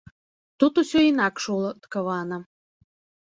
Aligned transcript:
Тут 0.61 0.73
усё 0.81 0.99
інакш 1.09 1.43
уладкавана. 1.55 2.37